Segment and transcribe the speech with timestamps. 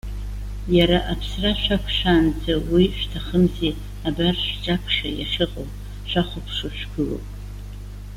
[0.77, 3.79] Иара, аԥсра шәақәшәаанӡа уи шәҭахымзи.
[4.07, 5.67] Абар шәҿаԥхьа иахьыҟоу,
[6.09, 7.25] шәахәаԥшуа шәгылоуп.